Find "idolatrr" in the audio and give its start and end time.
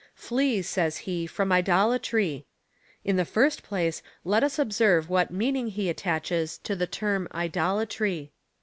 1.49-2.43